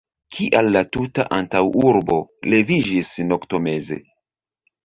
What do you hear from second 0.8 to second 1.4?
tuta